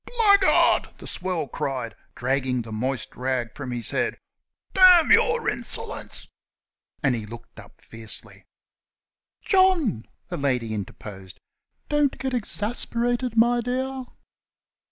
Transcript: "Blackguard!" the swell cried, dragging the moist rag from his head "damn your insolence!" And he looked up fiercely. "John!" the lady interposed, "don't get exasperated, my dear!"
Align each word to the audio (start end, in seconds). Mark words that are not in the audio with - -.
"Blackguard!" 0.17 0.89
the 0.97 1.05
swell 1.05 1.47
cried, 1.47 1.95
dragging 2.15 2.63
the 2.63 2.71
moist 2.71 3.15
rag 3.15 3.53
from 3.55 3.69
his 3.69 3.91
head 3.91 4.17
"damn 4.73 5.11
your 5.11 5.47
insolence!" 5.47 6.27
And 7.03 7.13
he 7.13 7.27
looked 7.27 7.59
up 7.59 7.79
fiercely. 7.79 8.45
"John!" 9.41 10.07
the 10.27 10.37
lady 10.37 10.73
interposed, 10.73 11.39
"don't 11.87 12.17
get 12.17 12.33
exasperated, 12.33 13.37
my 13.37 13.59
dear!" 13.61 14.05